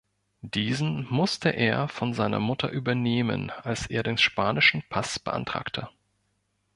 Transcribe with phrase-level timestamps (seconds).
[0.41, 5.89] Diesen musste er von seiner Mutter übernehmen, als er den spanischen Pass beantragte.